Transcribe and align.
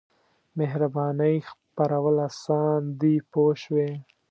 مهربانۍ 0.57 1.35
خپرول 1.49 2.17
اسان 2.29 2.81
دي 2.99 3.15
پوه 3.31 3.53
شوې!. 3.63 3.89